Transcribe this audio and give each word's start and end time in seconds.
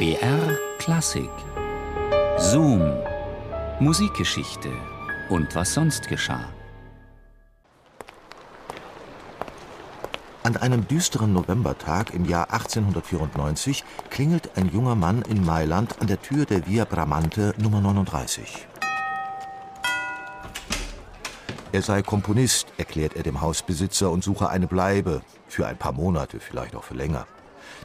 BR 0.00 0.56
Klassik. 0.78 1.28
Zoom. 2.38 2.80
Musikgeschichte 3.80 4.70
und 5.28 5.54
was 5.54 5.74
sonst 5.74 6.08
geschah. 6.08 6.48
An 10.42 10.56
einem 10.56 10.88
düsteren 10.88 11.34
Novembertag 11.34 12.14
im 12.14 12.24
Jahr 12.24 12.50
1894 12.50 13.84
klingelt 14.08 14.56
ein 14.56 14.72
junger 14.72 14.94
Mann 14.94 15.20
in 15.20 15.44
Mailand 15.44 16.00
an 16.00 16.06
der 16.06 16.22
Tür 16.22 16.46
der 16.46 16.66
Via 16.66 16.86
Bramante 16.86 17.52
Nummer 17.58 17.82
39. 17.82 18.68
Er 21.72 21.82
sei 21.82 22.00
Komponist, 22.00 22.68
erklärt 22.78 23.16
er 23.16 23.22
dem 23.22 23.42
Hausbesitzer 23.42 24.10
und 24.10 24.24
suche 24.24 24.48
eine 24.48 24.66
Bleibe, 24.66 25.20
für 25.46 25.66
ein 25.66 25.76
paar 25.76 25.92
Monate, 25.92 26.40
vielleicht 26.40 26.74
auch 26.74 26.84
für 26.84 26.94
länger. 26.94 27.26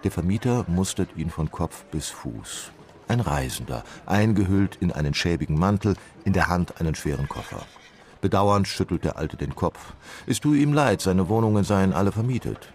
Der 0.04 0.12
Vermieter 0.12 0.66
mustert 0.68 1.10
ihn 1.16 1.30
von 1.30 1.52
Kopf 1.52 1.84
bis 1.86 2.10
Fuß. 2.10 2.72
Ein 3.08 3.20
Reisender, 3.20 3.84
eingehüllt 4.06 4.78
in 4.78 4.92
einen 4.92 5.14
schäbigen 5.14 5.60
Mantel, 5.60 5.96
in 6.24 6.34
der 6.34 6.48
Hand 6.48 6.80
einen 6.80 6.96
schweren 6.96 7.30
Koffer. 7.30 7.66
Bedauernd 8.22 8.68
schüttelt 8.68 9.04
der 9.04 9.18
Alte 9.18 9.38
den 9.38 9.56
Kopf. 9.56 9.94
Es 10.26 10.40
tue 10.40 10.58
ihm 10.58 10.74
leid, 10.74 11.02
seine 11.02 11.30
Wohnungen 11.30 11.64
seien 11.64 11.94
alle 11.94 12.12
vermietet. 12.12 12.74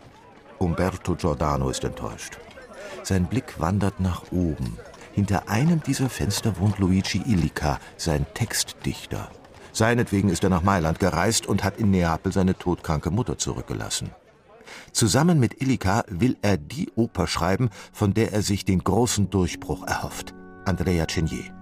Umberto 0.59 1.17
Giordano 1.17 1.71
ist 1.71 1.83
enttäuscht. 1.83 2.39
Sein 3.03 3.27
Blick 3.27 3.59
wandert 3.59 3.99
nach 3.99 4.31
oben. 4.31 4.79
Hinter 5.13 5.49
einem 5.49 5.83
dieser 5.83 6.09
Fenster 6.09 6.59
wohnt 6.59 6.79
Luigi 6.79 7.23
Illica, 7.27 7.81
sein 7.97 8.27
Textdichter. 8.35 9.29
Seinetwegen 9.73 10.29
ist 10.29 10.45
er 10.45 10.51
nach 10.51 10.63
Mailand 10.63 10.99
gereist 10.99 11.47
und 11.47 11.65
hat 11.65 11.79
in 11.79 11.91
Neapel 11.91 12.33
seine 12.33 12.57
todkranke 12.57 13.11
Mutter 13.11 13.39
zurückgelassen. 13.39 14.11
Zusammen 14.93 15.39
mit 15.39 15.61
Illica 15.61 16.05
will 16.09 16.37
er 16.43 16.57
die 16.57 16.91
Oper 16.97 17.27
schreiben, 17.27 17.71
von 17.93 18.15
der 18.15 18.33
er 18.33 18.43
sich 18.43 18.65
den 18.65 18.83
großen 18.83 19.31
Durchbruch 19.31 19.87
erhofft. 19.87 20.35
Andrea 20.65 21.07
Chenier. 21.07 21.55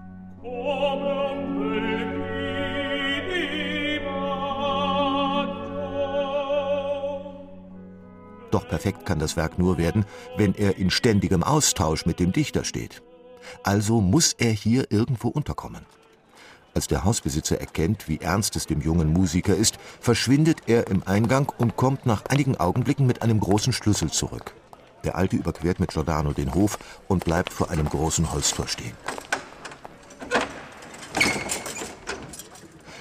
Doch 8.51 8.67
perfekt 8.67 9.05
kann 9.05 9.19
das 9.19 9.37
Werk 9.37 9.59
nur 9.59 9.79
werden, 9.79 10.05
wenn 10.37 10.55
er 10.55 10.79
in 10.79 10.91
ständigem 10.91 11.43
Austausch 11.43 12.07
mit 12.07 12.19
dem 12.19 12.33
Dichter 12.33 12.65
steht. 12.65 13.03
Also 13.63 14.01
muss 14.01 14.33
er 14.33 14.51
hier 14.51 14.91
irgendwo 14.91 15.29
unterkommen. 15.29 15.87
Als 16.75 16.87
der 16.87 17.05
Hausbesitzer 17.05 17.61
erkennt, 17.61 18.09
wie 18.09 18.21
ernst 18.21 18.55
es 18.57 18.67
dem 18.67 18.81
jungen 18.81 19.13
Musiker 19.13 19.57
ist, 19.57 19.79
verschwindet 20.01 20.63
er 20.67 20.87
im 20.89 21.03
Eingang 21.07 21.51
und 21.59 21.77
kommt 21.77 22.07
nach 22.07 22.25
einigen 22.27 22.57
Augenblicken 22.57 23.07
mit 23.07 23.23
einem 23.23 23.41
großen 23.41 23.73
Schlüssel 23.73 24.11
zurück. 24.11 24.55
Der 25.05 25.17
Alte 25.17 25.37
überquert 25.37 25.81
mit 25.81 25.93
Giordano 25.93 26.33
den 26.33 26.55
Hof 26.55 26.79
und 27.09 27.25
bleibt 27.25 27.53
vor 27.53 27.71
einem 27.71 27.89
großen 27.89 28.33
Holztor 28.33 28.69
stehen. 28.69 28.97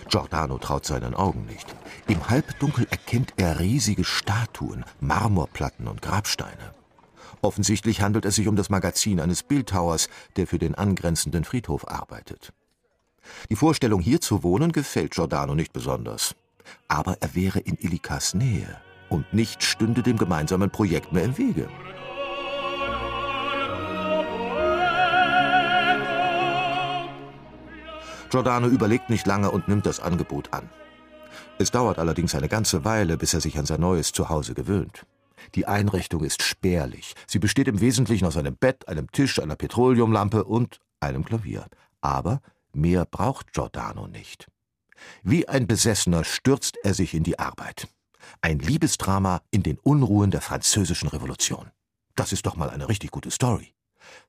Giordano 0.09 0.57
traut 0.57 0.85
seinen 0.85 1.13
Augen 1.13 1.45
nicht. 1.45 1.67
Im 2.07 2.29
Halbdunkel 2.29 2.87
erkennt 2.89 3.33
er 3.35 3.59
riesige 3.59 4.05
Statuen, 4.05 4.85
Marmorplatten 5.01 5.87
und 5.87 6.01
Grabsteine. 6.01 6.73
Offensichtlich 7.41 8.01
handelt 8.01 8.25
es 8.25 8.35
sich 8.35 8.47
um 8.47 8.55
das 8.55 8.69
Magazin 8.69 9.19
eines 9.19 9.43
Bildhauers, 9.43 10.07
der 10.37 10.47
für 10.47 10.57
den 10.57 10.75
angrenzenden 10.75 11.43
Friedhof 11.43 11.87
arbeitet. 11.87 12.53
Die 13.49 13.55
Vorstellung, 13.55 14.01
hier 14.01 14.21
zu 14.21 14.43
wohnen, 14.43 14.71
gefällt 14.71 15.11
Giordano 15.11 15.55
nicht 15.55 15.73
besonders. 15.73 16.35
Aber 16.87 17.17
er 17.21 17.35
wäre 17.35 17.59
in 17.59 17.77
Illikas 17.79 18.33
Nähe 18.33 18.81
und 19.09 19.33
nichts 19.33 19.65
stünde 19.65 20.03
dem 20.03 20.17
gemeinsamen 20.17 20.69
Projekt 20.69 21.13
mehr 21.13 21.23
im 21.23 21.37
Wege. 21.37 21.69
Giordano 28.29 28.67
überlegt 28.67 29.09
nicht 29.09 29.25
lange 29.25 29.51
und 29.51 29.67
nimmt 29.67 29.85
das 29.85 30.01
Angebot 30.01 30.53
an. 30.53 30.69
Es 31.59 31.71
dauert 31.71 31.97
allerdings 31.97 32.35
eine 32.35 32.49
ganze 32.49 32.83
Weile, 32.83 33.17
bis 33.17 33.33
er 33.33 33.41
sich 33.41 33.57
an 33.57 33.65
sein 33.65 33.81
neues 33.81 34.11
Zuhause 34.11 34.53
gewöhnt. 34.53 35.05
Die 35.55 35.65
Einrichtung 35.65 36.23
ist 36.23 36.43
spärlich. 36.43 37.13
Sie 37.25 37.39
besteht 37.39 37.67
im 37.67 37.79
Wesentlichen 37.79 38.25
aus 38.25 38.37
einem 38.37 38.55
Bett, 38.55 38.87
einem 38.87 39.11
Tisch, 39.11 39.39
einer 39.39 39.55
Petroleumlampe 39.55 40.43
und 40.43 40.79
einem 40.99 41.23
Klavier. 41.23 41.65
Aber 42.01 42.41
Mehr 42.73 43.05
braucht 43.05 43.53
Giordano 43.53 44.07
nicht. 44.07 44.47
Wie 45.23 45.47
ein 45.47 45.67
Besessener 45.67 46.23
stürzt 46.23 46.77
er 46.83 46.93
sich 46.93 47.13
in 47.13 47.23
die 47.23 47.39
Arbeit. 47.39 47.87
Ein 48.41 48.59
Liebesdrama 48.59 49.41
in 49.51 49.63
den 49.63 49.77
Unruhen 49.79 50.31
der 50.31 50.41
französischen 50.41 51.07
Revolution. 51.07 51.71
Das 52.15 52.31
ist 52.31 52.45
doch 52.45 52.55
mal 52.55 52.69
eine 52.69 52.89
richtig 52.89 53.11
gute 53.11 53.31
Story. 53.31 53.73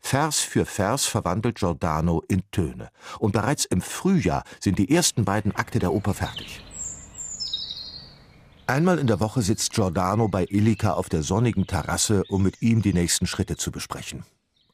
Vers 0.01 0.41
für 0.41 0.67
Vers 0.67 1.07
verwandelt 1.07 1.59
Giordano 1.59 2.23
in 2.29 2.43
Töne. 2.51 2.91
Und 3.19 3.33
bereits 3.33 3.65
im 3.65 3.81
Frühjahr 3.81 4.45
sind 4.61 4.79
die 4.79 4.95
ersten 4.95 5.25
beiden 5.25 5.55
Akte 5.55 5.79
der 5.79 5.93
Oper 5.93 6.15
fertig. 6.15 6.63
Einmal 8.67 8.99
in 8.99 9.07
der 9.07 9.21
Woche 9.21 9.41
sitzt 9.41 9.73
Giordano 9.73 10.29
bei 10.29 10.45
Illica 10.49 10.93
auf 10.93 11.09
der 11.09 11.23
sonnigen 11.23 11.67
Terrasse, 11.67 12.23
um 12.29 12.43
mit 12.43 12.61
ihm 12.61 12.83
die 12.83 12.93
nächsten 12.93 13.27
Schritte 13.27 13.57
zu 13.57 13.71
besprechen. 13.71 14.25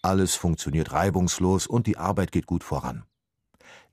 Alles 0.03 0.35
funktioniert 0.35 0.93
reibungslos 0.93 1.67
und 1.67 1.87
die 1.87 1.97
Arbeit 1.97 2.33
geht 2.33 2.47
gut 2.47 2.65
voran. 2.65 3.05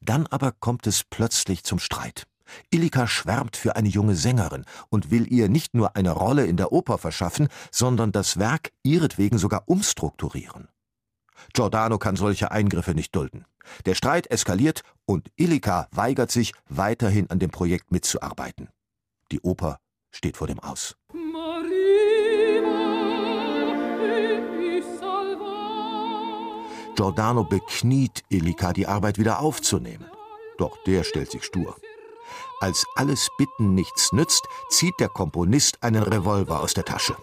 Dann 0.01 0.27
aber 0.27 0.51
kommt 0.51 0.87
es 0.87 1.03
plötzlich 1.03 1.63
zum 1.63 1.79
Streit. 1.79 2.27
Illika 2.69 3.07
schwärmt 3.07 3.55
für 3.55 3.75
eine 3.75 3.87
junge 3.87 4.15
Sängerin 4.15 4.65
und 4.89 5.09
will 5.11 5.31
ihr 5.31 5.47
nicht 5.47 5.73
nur 5.73 5.95
eine 5.95 6.11
Rolle 6.11 6.45
in 6.45 6.57
der 6.57 6.71
Oper 6.71 6.97
verschaffen, 6.97 7.47
sondern 7.71 8.11
das 8.11 8.37
Werk 8.37 8.71
ihretwegen 8.83 9.37
sogar 9.37 9.63
umstrukturieren. 9.67 10.67
Giordano 11.53 11.97
kann 11.97 12.15
solche 12.15 12.51
Eingriffe 12.51 12.93
nicht 12.93 13.15
dulden. 13.15 13.45
Der 13.85 13.95
Streit 13.95 14.27
eskaliert 14.27 14.83
und 15.05 15.31
Illika 15.35 15.87
weigert 15.91 16.31
sich, 16.31 16.53
weiterhin 16.67 17.29
an 17.29 17.39
dem 17.39 17.51
Projekt 17.51 17.91
mitzuarbeiten. 17.91 18.69
Die 19.31 19.41
Oper 19.41 19.79
steht 20.11 20.37
vor 20.37 20.47
dem 20.47 20.59
Aus. 20.59 20.95
Giordano 26.95 27.43
bekniet 27.43 28.23
Elika, 28.29 28.73
die 28.73 28.87
Arbeit 28.87 29.17
wieder 29.17 29.39
aufzunehmen. 29.39 30.05
Doch 30.57 30.77
der 30.85 31.03
stellt 31.03 31.31
sich 31.31 31.43
stur. 31.43 31.75
Als 32.59 32.85
alles 32.95 33.29
Bitten 33.37 33.73
nichts 33.73 34.13
nützt, 34.13 34.47
zieht 34.69 34.99
der 34.99 35.09
Komponist 35.09 35.81
einen 35.81 36.03
Revolver 36.03 36.61
aus 36.61 36.73
der 36.73 36.85
Tasche. 36.85 37.15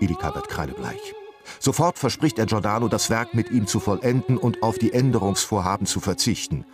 Elika 0.00 0.34
wird 0.34 0.48
kreidebleich. 0.48 1.14
Sofort 1.58 1.98
verspricht 1.98 2.38
er 2.38 2.46
Giordano, 2.46 2.88
das 2.88 3.10
Werk 3.10 3.34
mit 3.34 3.50
ihm 3.50 3.66
zu 3.66 3.80
vollenden 3.80 4.36
und 4.36 4.62
auf 4.62 4.78
die 4.78 4.92
Änderungsvorhaben 4.92 5.86
zu 5.86 6.00
verzichten. 6.00 6.64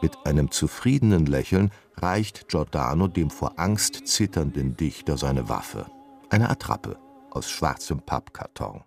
Mit 0.00 0.16
einem 0.24 0.52
zufriedenen 0.52 1.26
Lächeln 1.26 1.72
reicht 1.96 2.48
Giordano 2.48 3.08
dem 3.08 3.30
vor 3.30 3.58
Angst 3.58 4.06
zitternden 4.06 4.76
Dichter 4.76 5.18
seine 5.18 5.48
Waffe. 5.48 5.86
Eine 6.30 6.50
Attrappe 6.50 6.98
aus 7.30 7.50
schwarzem 7.50 8.00
Pappkarton. 8.00 8.84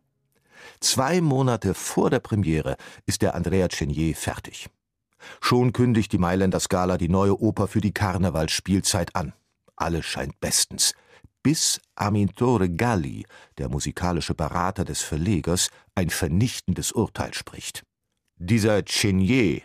Zwei 0.80 1.20
Monate 1.20 1.74
vor 1.74 2.10
der 2.10 2.20
Premiere 2.20 2.78
ist 3.06 3.22
der 3.22 3.36
Andrea 3.36 3.68
Chenier 3.68 4.16
fertig. 4.16 4.70
Schon 5.42 5.74
kündigt 5.74 6.14
die 6.14 6.18
Mailänder 6.18 6.60
Scala 6.60 6.98
die 6.98 7.10
neue 7.10 7.40
Oper 7.40 7.68
für 7.68 7.82
die 7.82 7.94
Karnevalsspielzeit 7.94 9.16
an. 9.16 9.34
Alles 9.76 10.06
scheint 10.06 10.40
bestens. 10.40 10.94
Bis 11.44 11.82
Amintore 11.96 12.70
Galli, 12.70 13.26
der 13.58 13.68
musikalische 13.68 14.36
Berater 14.36 14.86
des 14.86 15.02
Verlegers, 15.02 15.70
ein 15.96 16.10
vernichtendes 16.10 16.92
Urteil 16.92 17.34
spricht. 17.34 17.84
Dieser 18.38 18.84
Chenier 18.84 19.62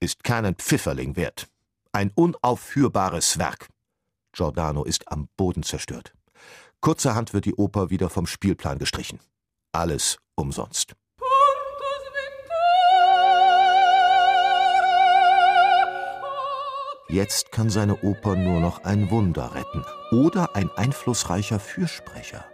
ist 0.00 0.24
keinen 0.24 0.54
Pfifferling 0.54 1.16
wert. 1.16 1.48
Ein 1.92 2.10
unaufführbares 2.14 3.38
Werk. 3.38 3.68
Giordano 4.32 4.84
ist 4.84 5.10
am 5.10 5.28
Boden 5.36 5.62
zerstört. 5.62 6.12
Kurzerhand 6.80 7.34
wird 7.34 7.44
die 7.44 7.54
Oper 7.54 7.90
wieder 7.90 8.08
vom 8.08 8.26
Spielplan 8.26 8.78
gestrichen. 8.78 9.20
Alles 9.72 10.18
umsonst. 10.34 10.94
Jetzt 17.10 17.52
kann 17.52 17.70
seine 17.70 18.02
Oper 18.02 18.36
nur 18.36 18.60
noch 18.60 18.84
ein 18.84 19.10
Wunder 19.10 19.54
retten 19.54 19.82
oder 20.12 20.54
ein 20.54 20.70
einflussreicher 20.76 21.58
Fürsprecher. 21.58 22.44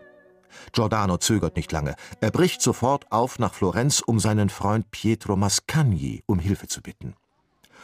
Giordano 0.73 1.19
zögert 1.19 1.57
nicht 1.57 1.73
lange. 1.73 1.97
Er 2.21 2.31
bricht 2.31 2.63
sofort 2.63 3.11
auf 3.11 3.41
nach 3.41 3.53
Florenz, 3.53 4.01
um 4.01 4.21
seinen 4.21 4.49
Freund 4.49 4.91
Pietro 4.93 5.37
Mascagni 5.37 6.23
um 6.27 6.39
Hilfe 6.39 6.69
zu 6.69 6.83
bitten. 6.83 7.15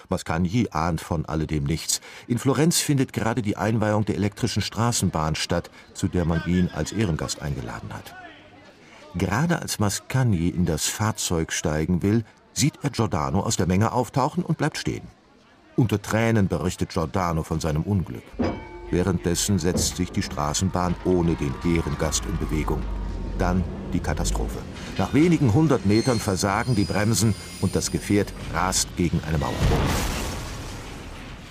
Mascagni 0.08 0.68
ahnt 0.70 1.00
von 1.00 1.26
alledem 1.26 1.64
nichts. 1.64 2.00
In 2.26 2.38
Florenz 2.38 2.78
findet 2.78 3.12
gerade 3.12 3.42
die 3.42 3.56
Einweihung 3.56 4.04
der 4.04 4.16
elektrischen 4.16 4.62
Straßenbahn 4.62 5.34
statt, 5.34 5.70
zu 5.94 6.08
der 6.08 6.24
man 6.24 6.42
ihn 6.46 6.68
als 6.72 6.92
Ehrengast 6.92 7.42
eingeladen 7.42 7.92
hat. 7.92 8.14
Gerade 9.14 9.60
als 9.60 9.78
Mascagni 9.78 10.48
in 10.48 10.66
das 10.66 10.86
Fahrzeug 10.86 11.52
steigen 11.52 12.02
will, 12.02 12.24
sieht 12.52 12.78
er 12.82 12.90
Giordano 12.90 13.40
aus 13.40 13.56
der 13.56 13.66
Menge 13.66 13.92
auftauchen 13.92 14.44
und 14.44 14.58
bleibt 14.58 14.78
stehen. 14.78 15.08
Unter 15.76 16.00
Tränen 16.00 16.48
berichtet 16.48 16.90
Giordano 16.90 17.42
von 17.42 17.60
seinem 17.60 17.82
Unglück. 17.82 18.22
Währenddessen 18.90 19.58
setzt 19.58 19.96
sich 19.96 20.10
die 20.10 20.22
Straßenbahn 20.22 20.94
ohne 21.04 21.34
den 21.34 21.54
Ehrengast 21.64 22.24
in 22.26 22.36
Bewegung. 22.38 22.82
Dann 23.38 23.64
die 23.90 24.00
Katastrophe. 24.00 24.58
Nach 24.98 25.14
wenigen 25.14 25.54
hundert 25.54 25.86
Metern 25.86 26.18
versagen 26.18 26.74
die 26.74 26.84
Bremsen 26.84 27.34
und 27.60 27.76
das 27.76 27.90
Gefährt 27.90 28.32
rast 28.52 28.88
gegen 28.96 29.20
eine 29.26 29.38
Mauer. 29.38 29.54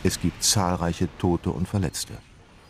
Es 0.03 0.19
gibt 0.19 0.43
zahlreiche 0.43 1.09
Tote 1.17 1.51
und 1.51 1.67
Verletzte. 1.67 2.13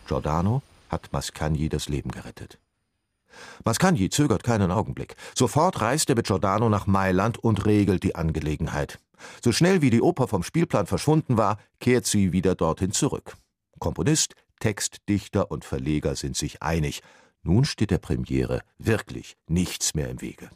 Giordano 0.07 0.61
hat 0.89 1.11
Mascagni 1.11 1.69
das 1.69 1.87
Leben 1.87 2.11
gerettet. 2.11 2.57
Mascagni 3.63 4.09
zögert 4.09 4.43
keinen 4.43 4.71
Augenblick. 4.71 5.15
Sofort 5.35 5.81
reist 5.81 6.09
er 6.09 6.15
mit 6.15 6.27
Giordano 6.27 6.69
nach 6.69 6.87
Mailand 6.87 7.37
und 7.37 7.65
regelt 7.65 8.03
die 8.03 8.15
Angelegenheit. 8.15 8.99
So 9.43 9.51
schnell 9.51 9.81
wie 9.81 9.89
die 9.89 10.01
Oper 10.01 10.27
vom 10.27 10.43
Spielplan 10.43 10.87
verschwunden 10.87 11.37
war, 11.37 11.57
kehrt 11.79 12.05
sie 12.05 12.31
wieder 12.31 12.55
dorthin 12.55 12.91
zurück. 12.91 13.35
Komponist, 13.77 14.35
Textdichter 14.59 15.51
und 15.51 15.65
Verleger 15.65 16.15
sind 16.15 16.35
sich 16.35 16.61
einig. 16.61 17.01
Nun 17.49 17.65
steht 17.65 17.89
der 17.89 17.97
Premiere 17.97 18.61
wirklich 18.77 19.35
nichts 19.47 19.95
mehr 19.95 20.07
im 20.11 20.21
Wege. 20.21 20.51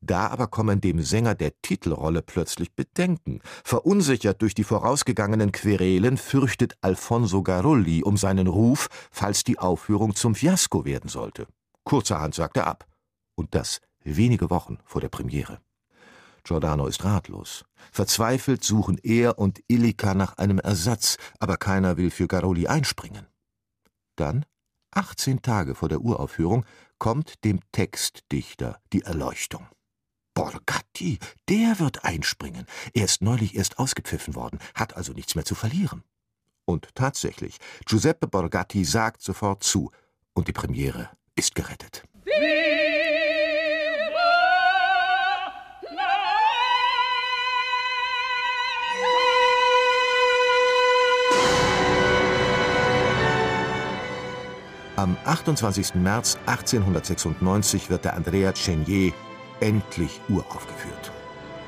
Da 0.00 0.26
aber 0.26 0.48
kommen 0.48 0.80
dem 0.80 1.00
Sänger 1.00 1.36
der 1.36 1.52
Titelrolle 1.62 2.22
plötzlich 2.22 2.74
Bedenken. 2.74 3.40
Verunsichert 3.62 4.42
durch 4.42 4.52
die 4.52 4.64
vorausgegangenen 4.64 5.52
Querelen 5.52 6.16
fürchtet 6.16 6.74
Alfonso 6.80 7.44
Garulli 7.44 8.02
um 8.02 8.16
seinen 8.16 8.48
Ruf, 8.48 8.88
falls 9.12 9.44
die 9.44 9.60
Aufführung 9.60 10.16
zum 10.16 10.34
Fiasko 10.34 10.84
werden 10.84 11.08
sollte. 11.08 11.46
Kurzerhand 11.84 12.34
sagt 12.34 12.56
er 12.56 12.66
ab. 12.66 12.88
Und 13.36 13.54
das 13.54 13.80
wenige 14.02 14.50
Wochen 14.50 14.78
vor 14.84 15.00
der 15.00 15.10
Premiere. 15.10 15.60
Giordano 16.42 16.88
ist 16.88 17.04
ratlos. 17.04 17.64
Verzweifelt 17.92 18.64
suchen 18.64 18.98
er 19.04 19.38
und 19.38 19.60
Illica 19.68 20.14
nach 20.14 20.36
einem 20.36 20.58
Ersatz, 20.58 21.16
aber 21.38 21.58
keiner 21.58 21.96
will 21.96 22.10
für 22.10 22.26
Garoli 22.26 22.66
einspringen. 22.66 23.28
Dann, 24.16 24.44
18 24.98 25.42
Tage 25.42 25.76
vor 25.76 25.88
der 25.88 26.00
Uraufführung, 26.00 26.66
kommt 26.98 27.44
dem 27.44 27.60
Textdichter 27.70 28.80
die 28.92 29.02
Erleuchtung. 29.02 29.68
Borgatti, 30.34 31.20
der 31.48 31.78
wird 31.78 32.04
einspringen. 32.04 32.66
Er 32.94 33.04
ist 33.04 33.22
neulich 33.22 33.54
erst 33.54 33.78
ausgepfiffen 33.78 34.34
worden, 34.34 34.58
hat 34.74 34.96
also 34.96 35.12
nichts 35.12 35.36
mehr 35.36 35.44
zu 35.44 35.54
verlieren. 35.54 36.02
Und 36.64 36.88
tatsächlich, 36.96 37.58
Giuseppe 37.86 38.26
Borgatti 38.26 38.84
sagt 38.84 39.22
sofort 39.22 39.62
zu, 39.62 39.92
und 40.34 40.48
die 40.48 40.52
Premiere 40.52 41.10
ist 41.36 41.54
gerettet. 41.54 42.02
Am 54.98 55.16
28. 55.26 55.94
März 55.94 56.36
1896 56.46 57.88
wird 57.88 58.04
der 58.04 58.16
Andrea 58.16 58.52
Chenier 58.52 59.12
endlich 59.60 60.20
uraufgeführt. 60.28 61.12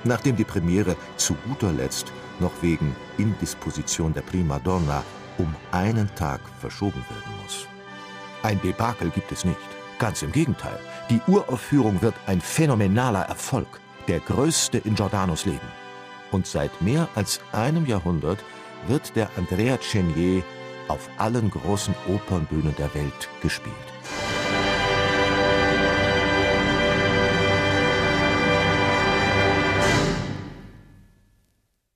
Nachdem 0.02 0.34
die 0.34 0.42
Premiere 0.42 0.96
zu 1.16 1.36
guter 1.46 1.70
Letzt 1.70 2.12
noch 2.40 2.50
wegen 2.60 2.96
Indisposition 3.18 4.12
der 4.12 4.22
Primadonna 4.22 5.04
um 5.38 5.54
einen 5.70 6.12
Tag 6.16 6.40
verschoben 6.58 7.04
werden 7.08 7.40
muss. 7.40 7.68
Ein 8.42 8.60
Debakel 8.62 9.10
gibt 9.10 9.30
es 9.30 9.44
nicht. 9.44 9.60
Ganz 10.00 10.22
im 10.22 10.32
Gegenteil. 10.32 10.80
Die 11.08 11.20
Uraufführung 11.28 12.02
wird 12.02 12.16
ein 12.26 12.40
phänomenaler 12.40 13.26
Erfolg, 13.26 13.80
der 14.08 14.18
größte 14.18 14.78
in 14.78 14.96
Giordanos 14.96 15.44
Leben. 15.46 15.70
Und 16.32 16.48
seit 16.48 16.82
mehr 16.82 17.08
als 17.14 17.38
einem 17.52 17.86
Jahrhundert 17.86 18.42
wird 18.88 19.14
der 19.14 19.30
Andrea 19.36 19.76
Chenier 19.76 20.42
auf 20.90 21.08
allen 21.18 21.50
großen 21.50 21.94
Opernbühnen 22.08 22.74
der 22.76 22.92
Welt 22.94 23.28
gespielt. 23.42 23.74